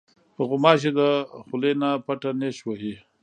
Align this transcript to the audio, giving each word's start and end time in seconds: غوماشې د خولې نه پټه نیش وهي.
غوماشې 0.47 0.91
د 0.99 0.99
خولې 1.47 1.71
نه 1.81 1.89
پټه 2.05 2.31
نیش 2.39 2.57
وهي. 2.67 2.93